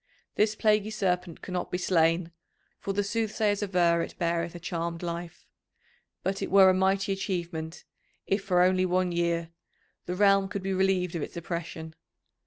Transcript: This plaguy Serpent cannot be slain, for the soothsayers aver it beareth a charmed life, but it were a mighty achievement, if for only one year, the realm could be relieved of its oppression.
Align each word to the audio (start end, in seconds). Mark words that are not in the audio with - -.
This 0.33 0.55
plaguy 0.55 0.89
Serpent 0.89 1.43
cannot 1.43 1.69
be 1.69 1.77
slain, 1.77 2.31
for 2.79 2.91
the 2.91 3.03
soothsayers 3.03 3.61
aver 3.61 4.01
it 4.01 4.17
beareth 4.17 4.55
a 4.55 4.59
charmed 4.59 5.03
life, 5.03 5.45
but 6.23 6.41
it 6.41 6.49
were 6.49 6.71
a 6.71 6.73
mighty 6.73 7.11
achievement, 7.11 7.85
if 8.25 8.43
for 8.43 8.63
only 8.63 8.83
one 8.87 9.11
year, 9.11 9.51
the 10.07 10.15
realm 10.15 10.47
could 10.47 10.63
be 10.63 10.73
relieved 10.73 11.13
of 11.13 11.21
its 11.21 11.37
oppression. 11.37 11.93